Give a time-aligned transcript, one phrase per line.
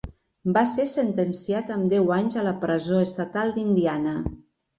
[0.53, 4.17] Va ser sentenciat amb deu anys a la presó estatal d'Indiana.